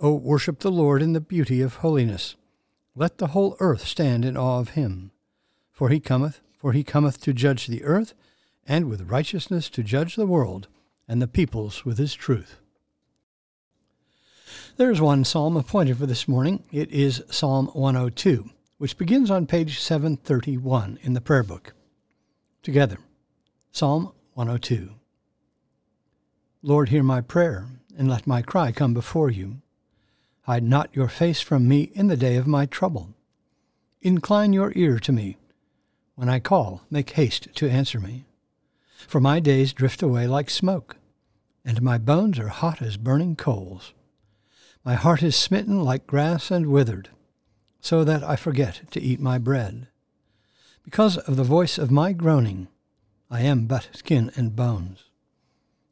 O 0.00 0.14
worship 0.14 0.60
the 0.60 0.70
Lord 0.70 1.02
in 1.02 1.12
the 1.12 1.20
beauty 1.20 1.60
of 1.60 1.76
holiness. 1.76 2.36
Let 2.94 3.18
the 3.18 3.28
whole 3.28 3.56
earth 3.58 3.86
stand 3.86 4.24
in 4.24 4.36
awe 4.36 4.60
of 4.60 4.70
him. 4.70 5.10
For 5.72 5.88
he 5.88 5.98
cometh, 5.98 6.40
for 6.56 6.72
he 6.72 6.84
cometh 6.84 7.20
to 7.22 7.32
judge 7.32 7.66
the 7.66 7.82
earth, 7.84 8.14
and 8.66 8.88
with 8.88 9.10
righteousness 9.10 9.68
to 9.70 9.82
judge 9.82 10.14
the 10.14 10.26
world, 10.26 10.68
and 11.08 11.20
the 11.20 11.26
peoples 11.26 11.84
with 11.84 11.98
his 11.98 12.14
truth. 12.14 12.58
There 14.76 14.90
is 14.92 15.00
one 15.00 15.24
psalm 15.24 15.56
appointed 15.56 15.98
for 15.98 16.06
this 16.06 16.28
morning. 16.28 16.62
It 16.70 16.90
is 16.92 17.24
Psalm 17.30 17.66
102, 17.72 18.50
which 18.76 18.98
begins 18.98 19.30
on 19.30 19.46
page 19.46 19.80
731 19.80 21.00
in 21.02 21.14
the 21.14 21.20
prayer 21.20 21.42
book. 21.42 21.74
Together, 22.62 22.98
Psalm 23.72 24.12
102. 24.34 24.94
Lord, 26.62 26.90
hear 26.90 27.02
my 27.02 27.20
prayer, 27.20 27.66
and 27.96 28.08
let 28.08 28.26
my 28.26 28.42
cry 28.42 28.70
come 28.70 28.94
before 28.94 29.30
you. 29.30 29.60
Hide 30.48 30.62
not 30.62 30.96
your 30.96 31.08
face 31.08 31.42
from 31.42 31.68
me 31.68 31.90
in 31.94 32.06
the 32.06 32.16
day 32.16 32.36
of 32.36 32.46
my 32.46 32.64
trouble. 32.64 33.10
Incline 34.00 34.54
your 34.54 34.72
ear 34.74 34.98
to 34.98 35.12
me. 35.12 35.36
When 36.14 36.30
I 36.30 36.40
call, 36.40 36.80
make 36.88 37.10
haste 37.10 37.48
to 37.56 37.68
answer 37.68 38.00
me. 38.00 38.24
For 39.06 39.20
my 39.20 39.40
days 39.40 39.74
drift 39.74 40.02
away 40.02 40.26
like 40.26 40.48
smoke, 40.48 40.96
and 41.66 41.82
my 41.82 41.98
bones 41.98 42.38
are 42.38 42.48
hot 42.48 42.80
as 42.80 42.96
burning 42.96 43.36
coals. 43.36 43.92
My 44.86 44.94
heart 44.94 45.22
is 45.22 45.36
smitten 45.36 45.84
like 45.84 46.06
grass 46.06 46.50
and 46.50 46.68
withered, 46.68 47.10
so 47.82 48.02
that 48.04 48.24
I 48.24 48.36
forget 48.36 48.90
to 48.92 49.02
eat 49.02 49.20
my 49.20 49.36
bread. 49.36 49.88
Because 50.82 51.18
of 51.18 51.36
the 51.36 51.44
voice 51.44 51.76
of 51.76 51.90
my 51.90 52.14
groaning, 52.14 52.68
I 53.30 53.42
am 53.42 53.66
but 53.66 53.90
skin 53.92 54.32
and 54.34 54.56
bones. 54.56 55.10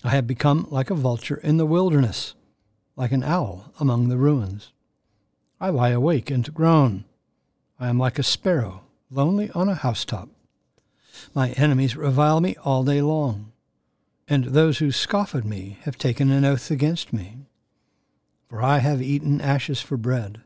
I 0.03 0.13
have 0.13 0.27
become 0.27 0.67
like 0.71 0.89
a 0.89 0.95
vulture 0.95 1.43
in 1.43 1.59
the 1.59 1.67
wilderness 1.67 2.35
like 2.97 3.13
an 3.13 3.23
owl 3.23 3.73
among 3.79 4.09
the 4.09 4.17
ruins. 4.17 4.73
I 5.61 5.69
lie 5.69 5.91
awake 5.91 6.31
and 6.31 6.53
groan. 6.53 7.05
I 7.79 7.89
am 7.89 7.99
like 7.99 8.19
a 8.19 8.23
sparrow, 8.23 8.85
lonely 9.11 9.51
on 9.51 9.69
a 9.69 9.75
housetop. 9.75 10.31
My 11.35 11.51
enemies 11.51 11.97
revile 11.97 12.41
me 12.41 12.57
all 12.65 12.85
day 12.85 13.03
long, 13.03 13.53
and 14.27 14.47
those 14.47 14.79
who 14.79 14.91
scoff 14.91 15.35
at 15.35 15.45
me 15.45 15.79
have 15.83 15.99
taken 15.99 16.31
an 16.31 16.45
oath 16.45 16.71
against 16.71 17.13
me. 17.13 17.37
For 18.49 18.63
I 18.63 18.79
have 18.79 19.03
eaten 19.03 19.41
ashes 19.41 19.81
for 19.81 19.97
bread, 19.97 20.41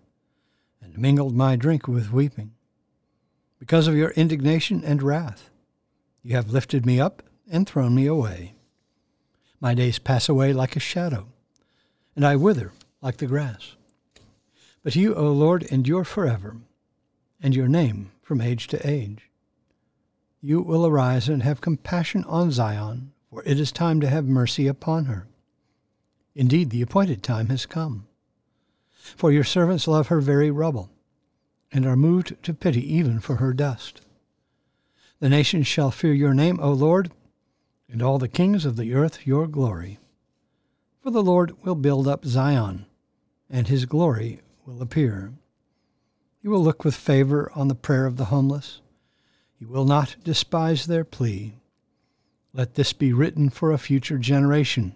and 0.82 0.98
mingled 0.98 1.36
my 1.36 1.54
drink 1.54 1.86
with 1.86 2.12
weeping. 2.12 2.52
Because 3.58 3.86
of 3.86 3.96
your 3.96 4.10
indignation 4.10 4.82
and 4.84 5.02
wrath, 5.02 5.50
you 6.22 6.34
have 6.34 6.50
lifted 6.50 6.84
me 6.84 6.98
up 7.00 7.22
and 7.50 7.68
thrown 7.68 7.94
me 7.94 8.06
away. 8.06 8.54
My 9.60 9.74
days 9.74 9.98
pass 9.98 10.28
away 10.28 10.52
like 10.52 10.74
a 10.76 10.80
shadow 10.80 11.28
and 12.20 12.26
I 12.26 12.36
wither 12.36 12.70
like 13.00 13.16
the 13.16 13.24
grass. 13.24 13.76
But 14.82 14.94
you, 14.94 15.14
O 15.14 15.32
Lord, 15.32 15.62
endure 15.62 16.04
forever, 16.04 16.58
and 17.42 17.56
your 17.56 17.66
name 17.66 18.10
from 18.20 18.42
age 18.42 18.66
to 18.66 18.86
age. 18.86 19.30
You 20.42 20.60
will 20.60 20.84
arise 20.84 21.30
and 21.30 21.42
have 21.42 21.62
compassion 21.62 22.24
on 22.24 22.50
Zion, 22.50 23.12
for 23.30 23.42
it 23.46 23.58
is 23.58 23.72
time 23.72 24.02
to 24.02 24.10
have 24.10 24.26
mercy 24.26 24.66
upon 24.66 25.06
her. 25.06 25.28
Indeed, 26.34 26.68
the 26.68 26.82
appointed 26.82 27.22
time 27.22 27.48
has 27.48 27.64
come. 27.64 28.06
For 29.16 29.32
your 29.32 29.42
servants 29.42 29.88
love 29.88 30.08
her 30.08 30.20
very 30.20 30.50
rubble, 30.50 30.90
and 31.72 31.86
are 31.86 31.96
moved 31.96 32.36
to 32.42 32.52
pity 32.52 32.96
even 32.96 33.20
for 33.20 33.36
her 33.36 33.54
dust. 33.54 34.02
The 35.20 35.30
nations 35.30 35.66
shall 35.66 35.90
fear 35.90 36.12
your 36.12 36.34
name, 36.34 36.60
O 36.60 36.72
Lord, 36.72 37.12
and 37.90 38.02
all 38.02 38.18
the 38.18 38.28
kings 38.28 38.66
of 38.66 38.76
the 38.76 38.92
earth 38.92 39.26
your 39.26 39.46
glory. 39.46 39.98
For 41.02 41.10
the 41.10 41.22
Lord 41.22 41.56
will 41.64 41.76
build 41.76 42.06
up 42.06 42.26
Zion, 42.26 42.84
and 43.48 43.66
his 43.66 43.86
glory 43.86 44.42
will 44.66 44.82
appear. 44.82 45.32
He 46.42 46.48
will 46.48 46.62
look 46.62 46.84
with 46.84 46.94
favor 46.94 47.50
on 47.54 47.68
the 47.68 47.74
prayer 47.74 48.04
of 48.04 48.18
the 48.18 48.26
homeless. 48.26 48.82
He 49.58 49.64
will 49.64 49.86
not 49.86 50.16
despise 50.22 50.84
their 50.84 51.04
plea. 51.04 51.54
Let 52.52 52.74
this 52.74 52.92
be 52.92 53.14
written 53.14 53.48
for 53.48 53.72
a 53.72 53.78
future 53.78 54.18
generation, 54.18 54.94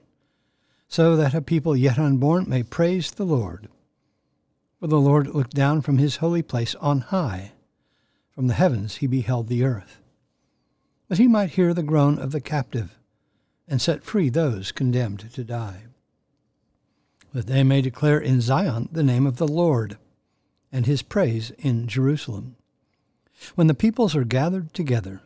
so 0.89 1.17
that 1.17 1.33
a 1.33 1.41
people 1.41 1.75
yet 1.75 1.99
unborn 1.99 2.51
may 2.51 2.63
praise 2.63 3.11
the 3.13 3.25
Lord. 3.25 3.69
For 4.81 4.89
the 4.89 5.01
Lord 5.01 5.29
looked 5.29 5.55
down 5.55 5.81
from 5.81 5.97
his 5.97 6.17
holy 6.17 6.43
place 6.43 6.75
on 6.77 7.01
high. 7.01 7.53
From 8.31 8.47
the 8.49 8.55
heavens 8.55 8.97
he 8.97 9.07
beheld 9.07 9.49
the 9.49 9.65
earth, 9.65 10.03
that 11.09 11.19
he 11.19 11.29
might 11.29 11.53
hear 11.53 11.73
the 11.73 11.83
groan 11.83 12.19
of 12.19 12.31
the 12.31 12.43
captive, 12.43 12.99
and 13.67 13.81
set 13.81 14.05
free 14.05 14.29
those 14.29 14.71
condemned 14.71 15.33
to 15.33 15.45
die 15.45 15.85
that 17.35 17.49
they 17.49 17.65
may 17.65 17.83
declare 17.83 18.19
in 18.19 18.41
Zion 18.41 18.89
the 18.93 19.03
name 19.03 19.27
of 19.27 19.37
the 19.37 19.49
Lord, 19.49 19.99
and 20.73 20.87
his 20.87 21.03
praise 21.03 21.51
in 21.59 21.89
Jerusalem. 21.89 22.55
When 23.57 23.67
the 23.67 23.75
peoples 23.75 24.15
are 24.15 24.25
gathered 24.25 24.73
together, 24.73 25.21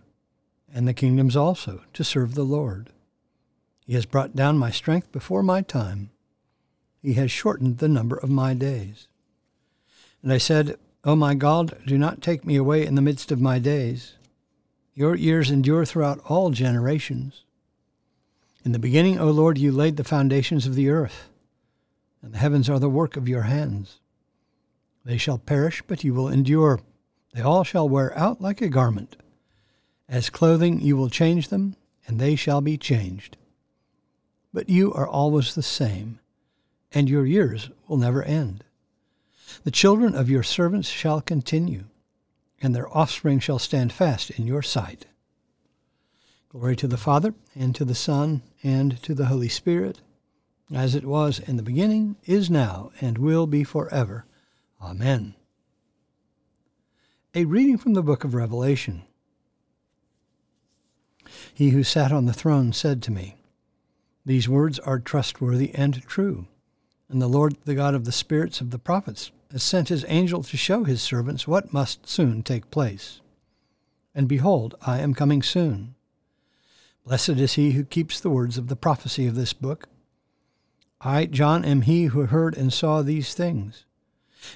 and 0.72 0.88
the 0.88 0.94
kingdoms 0.94 1.36
also, 1.36 1.82
to 1.92 2.02
serve 2.02 2.34
the 2.34 2.44
Lord. 2.44 2.90
He 3.86 3.92
has 3.92 4.06
brought 4.06 4.34
down 4.34 4.58
my 4.58 4.70
strength 4.70 5.12
before 5.12 5.42
my 5.42 5.60
time. 5.60 6.10
He 7.02 7.12
has 7.14 7.30
shortened 7.30 7.78
the 7.78 7.88
number 7.88 8.16
of 8.16 8.30
my 8.30 8.54
days. 8.54 9.06
And 10.22 10.32
I 10.32 10.38
said, 10.38 10.78
O 11.04 11.14
my 11.14 11.34
God, 11.34 11.78
do 11.86 11.96
not 11.96 12.22
take 12.22 12.44
me 12.44 12.56
away 12.56 12.84
in 12.84 12.94
the 12.94 13.02
midst 13.02 13.30
of 13.30 13.40
my 13.40 13.58
days. 13.58 14.14
Your 14.94 15.14
years 15.14 15.50
endure 15.50 15.84
throughout 15.84 16.20
all 16.26 16.50
generations. 16.50 17.44
In 18.64 18.72
the 18.72 18.78
beginning, 18.78 19.18
O 19.18 19.30
Lord, 19.30 19.58
you 19.58 19.72
laid 19.72 19.96
the 19.96 20.04
foundations 20.04 20.66
of 20.66 20.74
the 20.74 20.88
earth 20.88 21.28
and 22.22 22.32
the 22.32 22.38
heavens 22.38 22.68
are 22.68 22.78
the 22.78 22.90
work 22.90 23.16
of 23.16 23.28
your 23.28 23.42
hands. 23.42 24.00
They 25.04 25.18
shall 25.18 25.38
perish, 25.38 25.82
but 25.86 26.04
you 26.04 26.14
will 26.14 26.28
endure. 26.28 26.80
They 27.32 27.40
all 27.42 27.64
shall 27.64 27.88
wear 27.88 28.16
out 28.18 28.40
like 28.40 28.60
a 28.60 28.68
garment. 28.68 29.16
As 30.08 30.30
clothing 30.30 30.80
you 30.80 30.96
will 30.96 31.10
change 31.10 31.48
them, 31.48 31.76
and 32.06 32.18
they 32.18 32.36
shall 32.36 32.60
be 32.60 32.76
changed. 32.76 33.36
But 34.52 34.68
you 34.68 34.92
are 34.94 35.06
always 35.06 35.54
the 35.54 35.62
same, 35.62 36.20
and 36.92 37.08
your 37.08 37.26
years 37.26 37.70
will 37.86 37.98
never 37.98 38.22
end. 38.22 38.64
The 39.64 39.70
children 39.70 40.14
of 40.14 40.30
your 40.30 40.42
servants 40.42 40.88
shall 40.88 41.20
continue, 41.20 41.84
and 42.60 42.74
their 42.74 42.94
offspring 42.96 43.38
shall 43.38 43.58
stand 43.58 43.92
fast 43.92 44.30
in 44.30 44.46
your 44.46 44.62
sight. 44.62 45.06
Glory 46.48 46.76
to 46.76 46.88
the 46.88 46.96
Father, 46.96 47.34
and 47.54 47.74
to 47.74 47.84
the 47.84 47.94
Son, 47.94 48.42
and 48.62 49.02
to 49.02 49.14
the 49.14 49.26
Holy 49.26 49.48
Spirit 49.48 50.00
as 50.74 50.94
it 50.94 51.04
was 51.04 51.38
in 51.38 51.56
the 51.56 51.62
beginning, 51.62 52.16
is 52.24 52.50
now, 52.50 52.90
and 53.00 53.18
will 53.18 53.46
be 53.46 53.64
forever. 53.64 54.24
Amen. 54.80 55.34
A 57.34 57.44
reading 57.44 57.78
from 57.78 57.94
the 57.94 58.02
book 58.02 58.24
of 58.24 58.34
Revelation. 58.34 59.04
He 61.54 61.70
who 61.70 61.82
sat 61.82 62.12
on 62.12 62.26
the 62.26 62.32
throne 62.32 62.72
said 62.72 63.02
to 63.02 63.10
me, 63.10 63.36
These 64.24 64.48
words 64.48 64.78
are 64.80 64.98
trustworthy 64.98 65.74
and 65.74 66.02
true. 66.02 66.46
And 67.08 67.20
the 67.22 67.28
Lord, 67.28 67.56
the 67.64 67.74
God 67.74 67.94
of 67.94 68.04
the 68.04 68.12
spirits 68.12 68.60
of 68.60 68.70
the 68.70 68.78
prophets, 68.78 69.30
has 69.50 69.62
sent 69.62 69.88
his 69.88 70.04
angel 70.08 70.42
to 70.42 70.56
show 70.56 70.84
his 70.84 71.00
servants 71.00 71.48
what 71.48 71.72
must 71.72 72.06
soon 72.08 72.42
take 72.42 72.70
place. 72.70 73.20
And 74.14 74.28
behold, 74.28 74.74
I 74.82 75.00
am 75.00 75.14
coming 75.14 75.42
soon. 75.42 75.94
Blessed 77.04 77.30
is 77.30 77.54
he 77.54 77.72
who 77.72 77.84
keeps 77.84 78.20
the 78.20 78.30
words 78.30 78.58
of 78.58 78.68
the 78.68 78.76
prophecy 78.76 79.26
of 79.26 79.34
this 79.34 79.52
book. 79.52 79.88
I, 81.00 81.26
John, 81.26 81.64
am 81.64 81.82
he 81.82 82.06
who 82.06 82.26
heard 82.26 82.56
and 82.56 82.72
saw 82.72 83.02
these 83.02 83.34
things. 83.34 83.84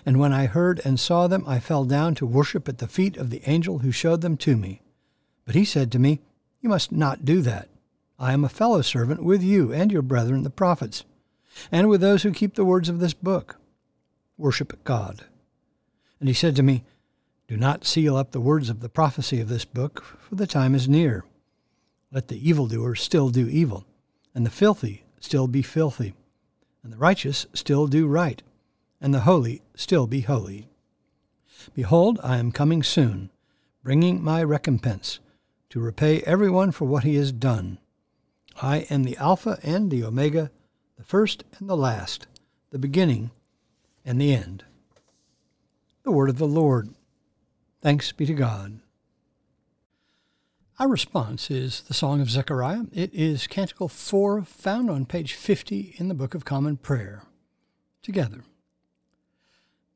And 0.05 0.19
when 0.19 0.33
I 0.33 0.47
heard 0.47 0.81
and 0.85 0.99
saw 0.99 1.27
them, 1.27 1.45
I 1.47 1.61
fell 1.61 1.85
down 1.85 2.15
to 2.17 2.27
worship 2.27 2.69
at 2.69 2.79
the 2.79 2.89
feet 2.89 3.17
of 3.17 3.31
the 3.31 3.43
angel 3.47 3.79
who 3.79 3.93
showed 3.93 4.21
them 4.21 4.37
to 4.39 4.57
me. 4.57 4.83
But 5.45 5.55
he 5.55 5.65
said 5.65 5.93
to 5.93 5.99
me, 5.99 6.21
You 6.61 6.69
must 6.69 6.93
not 6.93 7.25
do 7.25 7.43
that. 7.43 7.69
I 8.19 8.33
am 8.33 8.45
a 8.45 8.49
fellow 8.49 8.83
servant 8.83 9.23
with 9.23 9.43
you 9.43 9.73
and 9.73 9.91
your 9.91 10.03
brethren 10.03 10.43
the 10.43 10.51
prophets, 10.51 11.05
and 11.71 11.89
with 11.89 12.01
those 12.01 12.23
who 12.23 12.33
keep 12.33 12.55
the 12.55 12.65
words 12.65 12.89
of 12.89 13.01
this 13.01 13.15
book. 13.15 13.59
Worship 14.37 14.83
God. 14.85 15.25
And 16.21 16.29
he 16.29 16.35
said 16.35 16.57
to 16.57 16.63
me, 16.63 16.85
Do 17.49 17.57
not 17.57 17.85
seal 17.85 18.17
up 18.17 18.31
the 18.31 18.41
words 18.41 18.71
of 18.71 18.81
the 18.81 18.89
prophecy 18.89 19.41
of 19.41 19.49
this 19.49 19.65
book, 19.65 20.05
for 20.21 20.35
the 20.35 20.47
time 20.47 20.75
is 20.75 20.89
near. 20.89 21.25
Let 22.13 22.29
the 22.29 22.49
evildoer 22.49 22.95
still 22.95 23.31
do 23.31 23.49
evil, 23.49 23.87
and 24.35 24.47
the 24.47 24.51
filthy 24.51 25.05
still 25.21 25.47
be 25.47 25.63
filthy, 25.63 26.15
and 26.83 26.93
the 26.93 26.99
righteous 26.99 27.47
still 27.55 27.87
do 27.87 28.07
right 28.07 28.43
and 29.03 29.13
the 29.13 29.21
holy 29.21 29.63
still 29.75 30.07
be 30.07 30.21
holy. 30.21 30.69
Behold, 31.75 32.21
I 32.23 32.39
am 32.39 32.53
coming 32.53 32.83
soon, 32.83 33.31
bringing 33.83 34.23
my 34.23 34.43
recompense, 34.43 35.19
to 35.71 35.81
repay 35.81 36.21
everyone 36.21 36.71
for 36.71 36.85
what 36.85 37.05
he 37.05 37.17
has 37.17 37.33
done. 37.33 37.79
I 38.61 38.87
am 38.91 39.03
the 39.03 39.17
Alpha 39.17 39.59
and 39.63 39.91
the 39.91 40.05
Omega, 40.05 40.51
the 40.97 41.05
first 41.05 41.45
and 41.59 41.69
the 41.69 41.77
last, 41.77 42.27
the 42.71 42.79
beginning 42.79 43.33
and 44.05 44.21
the 44.21 44.33
end. 44.33 44.65
The 46.05 46.13
word 46.13 46.31
of 46.31 46.39
the 46.39 46.47
Lord. 46.47 46.91
Thanks 47.81 48.13
be 48.13 48.27
to 48.27 48.35
God. 48.35 48.81
Our 50.79 50.89
response 50.89 51.51
is 51.51 51.83
the 51.83 51.93
Song 51.93 52.23
of 52.23 52.31
Zechariah. 52.31 52.85
It 52.93 53.13
is 53.13 53.47
Canticle 53.47 53.89
4, 53.89 54.43
found 54.43 54.89
on 54.89 55.05
page 55.05 55.35
50 55.35 55.97
in 55.99 56.09
the 56.09 56.15
Book 56.15 56.35
of 56.35 56.47
Common 56.47 56.79
Prayer. 56.79 57.25
Together. 58.01 58.43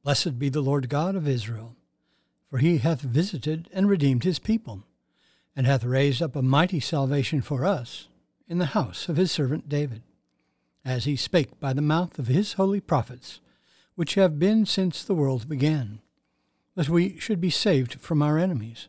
Blessed 0.05 0.39
be 0.39 0.51
the 0.51 0.61
Lord 0.61 0.91
God 0.91 1.17
of 1.17 1.27
Israel, 1.27 1.75
for 2.51 2.59
he 2.59 2.77
hath 2.79 3.01
visited 3.01 3.71
and 3.73 3.89
redeemed 3.89 4.25
his 4.25 4.39
people, 4.39 4.85
and 5.57 5.67
hath 5.67 5.83
raised 5.83 6.21
up 6.21 6.37
a 6.37 6.43
mighty 6.43 6.79
salvation 6.79 7.41
for 7.41 7.65
us 7.65 8.09
in 8.47 8.59
the 8.59 8.67
house 8.67 9.09
of 9.09 9.17
his 9.17 9.33
servant 9.33 9.71
David, 9.71 10.03
as 10.85 11.07
he 11.07 11.17
spake 11.17 11.59
by 11.59 11.73
the 11.73 11.81
mouth 11.81 12.19
of 12.19 12.27
his 12.27 12.53
holy 12.53 12.83
prophets, 12.83 13.41
which 13.95 14.15
have 14.15 14.39
been 14.39 14.67
since 14.67 15.03
the 15.03 15.15
world 15.15 15.49
began, 15.49 16.01
that 16.75 16.91
we 16.91 17.19
should 17.19 17.41
be 17.41 17.51
saved 17.51 17.95
from 17.95 18.21
our 18.21 18.39
enemies, 18.39 18.89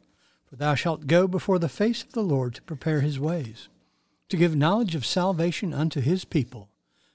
for 0.51 0.57
thou 0.57 0.75
shalt 0.75 1.07
go 1.07 1.29
before 1.29 1.57
the 1.59 1.69
face 1.69 2.03
of 2.03 2.11
the 2.11 2.21
Lord 2.21 2.55
to 2.55 2.61
prepare 2.63 2.99
his 2.99 3.17
ways, 3.17 3.69
to 4.27 4.35
give 4.35 4.53
knowledge 4.53 4.95
of 4.95 5.05
salvation 5.05 5.73
unto 5.73 6.01
his 6.01 6.25
people, 6.25 6.67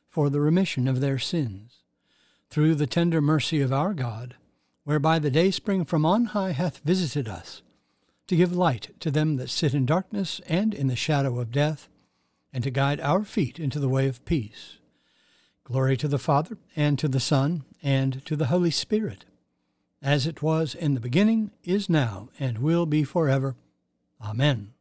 for 0.08 0.30
the 0.30 0.40
remission 0.40 0.88
of 0.88 1.02
their 1.02 1.18
sins 1.18 1.82
through 2.48 2.74
the 2.74 2.86
tender 2.86 3.20
mercy 3.20 3.60
of 3.60 3.74
our 3.74 3.92
God, 3.92 4.36
whereby 4.84 5.18
the 5.18 5.30
dayspring 5.30 5.84
from 5.84 6.06
on 6.06 6.26
high 6.26 6.52
hath 6.52 6.78
visited 6.78 7.28
us, 7.28 7.60
to 8.26 8.36
give 8.36 8.56
light 8.56 8.98
to 9.00 9.10
them 9.10 9.36
that 9.36 9.50
sit 9.50 9.74
in 9.74 9.84
darkness 9.84 10.40
and 10.48 10.72
in 10.72 10.86
the 10.86 10.96
shadow 10.96 11.38
of 11.38 11.52
death, 11.52 11.90
and 12.54 12.64
to 12.64 12.70
guide 12.70 13.00
our 13.00 13.22
feet 13.22 13.58
into 13.58 13.78
the 13.78 13.88
way 13.88 14.08
of 14.08 14.24
peace. 14.24 14.78
Glory 15.64 15.98
to 15.98 16.08
the 16.08 16.18
Father, 16.18 16.56
and 16.74 16.98
to 16.98 17.06
the 17.06 17.20
Son, 17.20 17.64
and 17.82 18.24
to 18.24 18.34
the 18.34 18.46
Holy 18.46 18.70
Spirit, 18.70 19.26
as 20.06 20.24
it 20.24 20.40
was 20.40 20.72
in 20.72 20.94
the 20.94 21.00
beginning, 21.00 21.50
is 21.64 21.90
now, 21.90 22.28
and 22.38 22.58
will 22.58 22.86
be 22.86 23.02
forever. 23.02 23.56
Amen. 24.22 24.72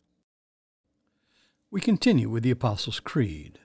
We 1.71 1.81
continue 1.81 2.29
with 2.29 2.43
the 2.43 2.51
Apostles' 2.51 2.99
Creed. 2.99 3.57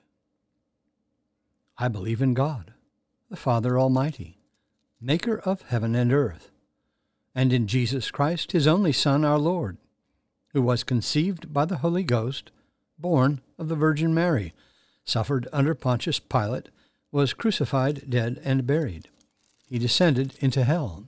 I 1.77 1.87
believe 1.87 2.19
in 2.19 2.33
God 2.33 2.73
the 3.29 3.37
Father 3.37 3.79
Almighty, 3.79 4.39
maker 4.99 5.37
of 5.37 5.61
heaven 5.61 5.93
and 5.93 6.11
earth, 6.11 6.49
and 7.35 7.53
in 7.53 7.67
Jesus 7.67 8.09
Christ, 8.09 8.53
his 8.53 8.65
only 8.65 8.91
Son, 8.91 9.23
our 9.23 9.37
Lord, 9.37 9.77
who 10.53 10.63
was 10.63 10.83
conceived 10.83 11.53
by 11.53 11.65
the 11.65 11.77
Holy 11.77 12.03
Ghost, 12.03 12.49
born 12.97 13.39
of 13.59 13.67
the 13.67 13.75
Virgin 13.75 14.15
Mary, 14.15 14.51
suffered 15.05 15.47
under 15.53 15.75
Pontius 15.75 16.19
Pilate, 16.19 16.69
was 17.11 17.33
crucified, 17.33 18.09
dead, 18.09 18.41
and 18.43 18.65
buried. 18.65 19.09
He 19.69 19.77
descended 19.77 20.33
into 20.41 20.63
hell. 20.63 21.07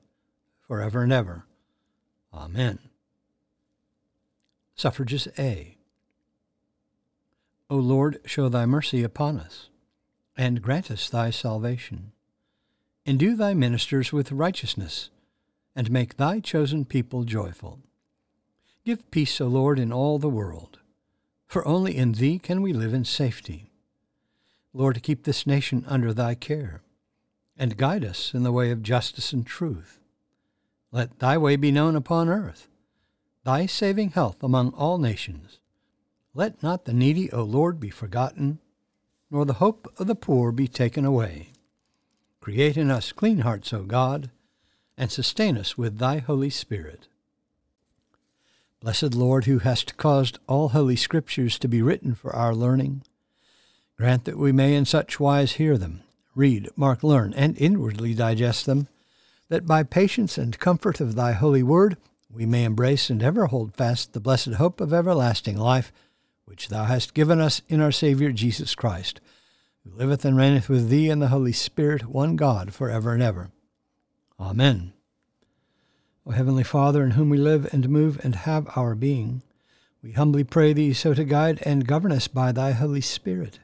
for 0.71 0.79
ever 0.79 1.03
and 1.03 1.11
ever. 1.11 1.45
Amen. 2.33 2.79
Suffrages 4.73 5.27
A. 5.37 5.75
O 7.69 7.75
Lord, 7.75 8.21
show 8.23 8.47
thy 8.47 8.65
mercy 8.65 9.03
upon 9.03 9.37
us, 9.37 9.67
and 10.37 10.61
grant 10.61 10.89
us 10.89 11.09
thy 11.09 11.29
salvation. 11.29 12.13
Endue 13.05 13.35
thy 13.35 13.53
ministers 13.53 14.13
with 14.13 14.31
righteousness, 14.31 15.09
and 15.75 15.91
make 15.91 16.15
thy 16.15 16.39
chosen 16.39 16.85
people 16.85 17.25
joyful. 17.25 17.79
Give 18.85 19.11
peace, 19.11 19.41
O 19.41 19.47
Lord, 19.47 19.77
in 19.77 19.91
all 19.91 20.19
the 20.19 20.29
world, 20.29 20.79
for 21.47 21.67
only 21.67 21.97
in 21.97 22.13
thee 22.13 22.39
can 22.39 22.61
we 22.61 22.71
live 22.71 22.93
in 22.93 23.03
safety. 23.03 23.71
Lord, 24.73 25.03
keep 25.03 25.25
this 25.25 25.45
nation 25.45 25.83
under 25.85 26.13
thy 26.13 26.33
care, 26.33 26.81
and 27.57 27.75
guide 27.75 28.05
us 28.05 28.33
in 28.33 28.43
the 28.43 28.53
way 28.53 28.71
of 28.71 28.81
justice 28.81 29.33
and 29.33 29.45
truth. 29.45 29.97
Let 30.91 31.19
thy 31.19 31.37
way 31.37 31.55
be 31.55 31.71
known 31.71 31.95
upon 31.95 32.27
earth, 32.27 32.67
thy 33.43 33.65
saving 33.65 34.09
health 34.09 34.43
among 34.43 34.73
all 34.73 34.97
nations. 34.97 35.59
Let 36.33 36.61
not 36.61 36.85
the 36.85 36.93
needy, 36.93 37.31
O 37.31 37.43
Lord, 37.43 37.79
be 37.79 37.89
forgotten, 37.89 38.59
nor 39.29 39.45
the 39.45 39.53
hope 39.53 39.91
of 39.97 40.07
the 40.07 40.15
poor 40.15 40.51
be 40.51 40.67
taken 40.67 41.05
away. 41.05 41.49
Create 42.41 42.75
in 42.75 42.91
us 42.91 43.11
clean 43.11 43.39
hearts, 43.39 43.71
O 43.71 43.83
God, 43.83 44.29
and 44.97 45.11
sustain 45.11 45.57
us 45.57 45.77
with 45.77 45.97
thy 45.97 46.17
Holy 46.17 46.49
Spirit. 46.49 47.07
Blessed 48.81 49.13
Lord, 49.13 49.45
who 49.45 49.59
hast 49.59 49.95
caused 49.95 50.39
all 50.47 50.69
holy 50.69 50.95
scriptures 50.95 51.59
to 51.59 51.67
be 51.67 51.81
written 51.81 52.15
for 52.15 52.35
our 52.35 52.53
learning, 52.53 53.03
grant 53.95 54.25
that 54.25 54.37
we 54.37 54.51
may 54.51 54.75
in 54.75 54.85
such 54.85 55.19
wise 55.19 55.53
hear 55.53 55.77
them, 55.77 56.01
read, 56.35 56.67
mark, 56.75 57.03
learn, 57.03 57.33
and 57.35 57.57
inwardly 57.57 58.13
digest 58.13 58.65
them, 58.65 58.87
that 59.51 59.67
by 59.67 59.83
patience 59.83 60.37
and 60.37 60.57
comfort 60.59 61.01
of 61.01 61.13
thy 61.13 61.33
holy 61.33 61.61
word 61.61 61.97
we 62.31 62.45
may 62.45 62.63
embrace 62.63 63.09
and 63.09 63.21
ever 63.21 63.47
hold 63.47 63.75
fast 63.75 64.13
the 64.13 64.19
blessed 64.21 64.53
hope 64.53 64.79
of 64.79 64.93
everlasting 64.93 65.57
life, 65.57 65.91
which 66.45 66.69
thou 66.69 66.85
hast 66.85 67.13
given 67.13 67.41
us 67.41 67.61
in 67.67 67.81
our 67.81 67.91
Saviour 67.91 68.31
Jesus 68.31 68.75
Christ, 68.75 69.19
who 69.83 69.93
liveth 69.93 70.23
and 70.23 70.37
reigneth 70.37 70.69
with 70.69 70.87
thee 70.87 71.09
in 71.09 71.19
the 71.19 71.27
Holy 71.27 71.51
Spirit, 71.51 72.07
one 72.07 72.37
God, 72.37 72.73
for 72.73 72.89
ever 72.89 73.13
and 73.13 73.21
ever. 73.21 73.51
Amen. 74.39 74.93
O 76.25 76.31
Heavenly 76.31 76.63
Father, 76.63 77.03
in 77.03 77.11
whom 77.11 77.29
we 77.29 77.37
live 77.37 77.67
and 77.73 77.89
move 77.89 78.23
and 78.23 78.35
have 78.35 78.69
our 78.77 78.95
being, 78.95 79.43
we 80.01 80.13
humbly 80.13 80.45
pray 80.45 80.71
Thee 80.71 80.93
so 80.93 81.13
to 81.13 81.25
guide 81.25 81.61
and 81.63 81.85
govern 81.85 82.13
us 82.13 82.29
by 82.29 82.53
Thy 82.53 82.71
Holy 82.71 83.01
Spirit, 83.01 83.59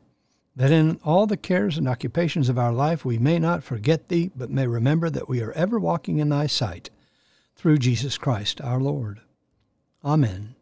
that 0.58 0.72
in 0.72 1.00
all 1.06 1.28
the 1.28 1.38
cares 1.38 1.78
and 1.78 1.88
occupations 1.88 2.50
of 2.50 2.58
our 2.58 2.74
life 2.74 3.06
we 3.06 3.20
may 3.20 3.38
not 3.38 3.64
forget 3.64 4.08
Thee, 4.08 4.32
but 4.36 4.50
may 4.50 4.66
remember 4.66 5.08
that 5.08 5.30
we 5.30 5.40
are 5.40 5.52
ever 5.52 5.80
walking 5.80 6.18
in 6.18 6.30
Thy 6.30 6.48
sight, 6.48 6.90
through 7.56 7.78
Jesus 7.78 8.18
Christ 8.18 8.60
our 8.62 8.80
Lord. 8.80 9.22
Amen. 10.04 10.56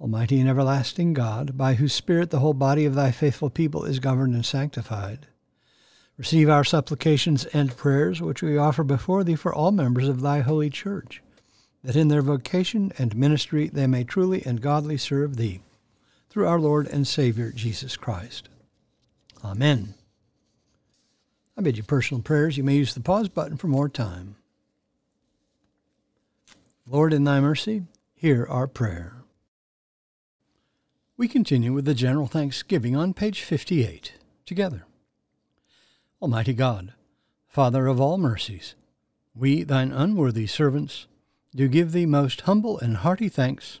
Almighty 0.00 0.40
and 0.40 0.48
everlasting 0.48 1.12
God, 1.12 1.58
by 1.58 1.74
whose 1.74 1.92
Spirit 1.92 2.30
the 2.30 2.38
whole 2.38 2.54
body 2.54 2.86
of 2.86 2.94
Thy 2.94 3.10
faithful 3.10 3.50
people 3.50 3.84
is 3.84 3.98
governed 3.98 4.34
and 4.34 4.46
sanctified, 4.46 5.26
Receive 6.16 6.48
our 6.48 6.64
supplications 6.64 7.44
and 7.46 7.76
prayers, 7.76 8.20
which 8.22 8.42
we 8.42 8.56
offer 8.56 8.82
before 8.82 9.24
Thee 9.24 9.36
for 9.36 9.54
all 9.54 9.72
members 9.72 10.08
of 10.08 10.22
Thy 10.22 10.40
holy 10.40 10.70
church, 10.70 11.22
that 11.84 11.96
in 11.96 12.08
their 12.08 12.22
vocation 12.22 12.92
and 12.96 13.14
ministry 13.14 13.68
they 13.68 13.86
may 13.86 14.04
truly 14.04 14.42
and 14.46 14.62
godly 14.62 14.96
serve 14.96 15.36
Thee, 15.36 15.60
through 16.30 16.46
our 16.46 16.60
Lord 16.60 16.86
and 16.86 17.06
Savior 17.06 17.50
Jesus 17.52 17.96
Christ. 17.96 18.48
Amen. 19.44 19.94
I 21.56 21.60
bid 21.60 21.76
you 21.76 21.82
personal 21.82 22.22
prayers. 22.22 22.56
You 22.56 22.64
may 22.64 22.76
use 22.76 22.94
the 22.94 23.00
pause 23.00 23.28
button 23.28 23.56
for 23.56 23.66
more 23.66 23.88
time. 23.88 24.36
Lord, 26.86 27.12
in 27.12 27.24
Thy 27.24 27.40
mercy, 27.40 27.82
hear 28.14 28.46
our 28.48 28.66
prayer. 28.66 29.14
We 31.16 31.28
continue 31.28 31.72
with 31.72 31.84
the 31.84 31.94
general 31.94 32.28
thanksgiving 32.28 32.94
on 32.94 33.12
page 33.12 33.42
58 33.42 34.14
together. 34.46 34.86
Almighty 36.22 36.54
God, 36.54 36.94
Father 37.48 37.88
of 37.88 38.00
all 38.00 38.18
mercies, 38.18 38.74
we, 39.34 39.64
thine 39.64 39.92
unworthy 39.92 40.46
servants, 40.46 41.06
do 41.54 41.68
give 41.68 41.92
thee 41.92 42.06
most 42.06 42.42
humble 42.42 42.78
and 42.78 42.98
hearty 42.98 43.28
thanks 43.28 43.80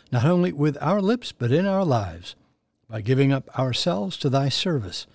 not 0.11 0.25
only 0.25 0.51
with 0.51 0.77
our 0.81 1.01
lips 1.01 1.31
but 1.31 1.51
in 1.51 1.65
our 1.65 1.85
lives, 1.85 2.35
by 2.89 3.01
giving 3.01 3.31
up 3.31 3.57
ourselves 3.57 4.17
to 4.17 4.29
thy 4.29 4.49
service, 4.49 5.07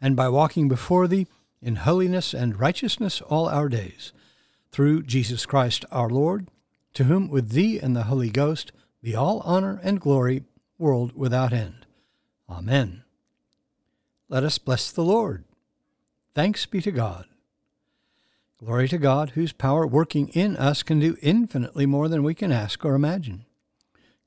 and 0.00 0.14
by 0.14 0.28
walking 0.28 0.68
before 0.68 1.08
thee 1.08 1.26
in 1.62 1.76
holiness 1.76 2.34
and 2.34 2.60
righteousness 2.60 3.20
all 3.22 3.48
our 3.48 3.68
days, 3.68 4.12
through 4.70 5.02
Jesus 5.02 5.46
Christ 5.46 5.84
our 5.90 6.10
Lord, 6.10 6.48
to 6.94 7.04
whom 7.04 7.28
with 7.28 7.50
thee 7.50 7.78
and 7.78 7.96
the 7.96 8.04
Holy 8.04 8.30
Ghost 8.30 8.72
be 9.02 9.14
all 9.14 9.40
honor 9.40 9.80
and 9.82 10.00
glory, 10.00 10.44
world 10.78 11.12
without 11.14 11.52
end. 11.52 11.86
Amen. 12.48 13.04
Let 14.28 14.44
us 14.44 14.58
bless 14.58 14.90
the 14.90 15.04
Lord. 15.04 15.44
Thanks 16.34 16.66
be 16.66 16.80
to 16.82 16.90
God. 16.90 17.26
Glory 18.58 18.88
to 18.88 18.98
God, 18.98 19.30
whose 19.30 19.52
power 19.52 19.86
working 19.86 20.28
in 20.28 20.56
us 20.56 20.82
can 20.82 21.00
do 21.00 21.16
infinitely 21.20 21.86
more 21.86 22.08
than 22.08 22.22
we 22.22 22.34
can 22.34 22.52
ask 22.52 22.84
or 22.84 22.94
imagine. 22.94 23.44